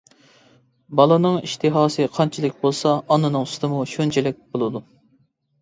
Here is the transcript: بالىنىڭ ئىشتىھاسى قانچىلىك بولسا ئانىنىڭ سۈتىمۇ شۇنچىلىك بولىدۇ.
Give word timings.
بالىنىڭ 0.99 1.35
ئىشتىھاسى 1.47 2.07
قانچىلىك 2.15 2.57
بولسا 2.65 2.95
ئانىنىڭ 3.17 3.47
سۈتىمۇ 3.53 3.83
شۇنچىلىك 3.95 4.41
بولىدۇ. 4.57 4.87